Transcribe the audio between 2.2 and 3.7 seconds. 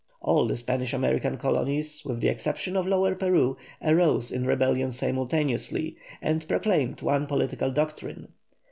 the exception of Lower Peru,